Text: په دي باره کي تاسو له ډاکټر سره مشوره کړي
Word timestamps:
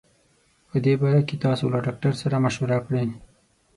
په 0.69 0.77
دي 0.83 0.93
باره 1.01 1.21
کي 1.27 1.35
تاسو 1.45 1.63
له 1.73 1.79
ډاکټر 1.85 2.13
سره 2.21 2.35
مشوره 2.45 2.77
کړي 2.85 3.03